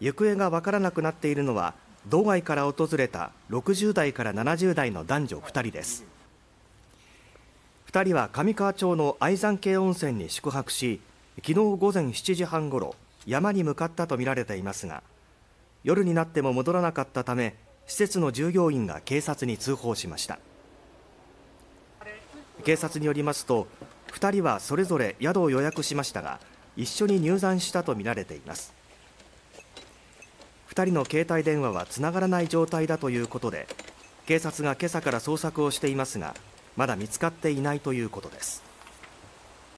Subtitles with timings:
[0.00, 1.74] 行方がわからなくなっているのは
[2.08, 6.04] 道外から訪れた60代から70代の男女2人です。
[7.90, 11.00] 2人は上川町の愛山系温泉に宿泊し
[11.36, 12.94] 昨日午前7時半ごろ
[13.26, 15.02] 山に向かったとみられていますが
[15.82, 17.54] 夜になっても戻らなかったため
[17.86, 20.38] 施設の従業員が警察に通報しました。
[22.64, 23.66] 警察によりますと
[24.12, 26.40] 2人はそれぞれ宿を予約しましたが
[26.76, 28.74] 一緒に入山したとみられています。
[30.76, 33.66] 2人の携帯電話はつながらない状態だということで
[34.26, 36.34] 警察が今朝から捜索をしていますが
[36.76, 38.62] まだ見つかっていないということです。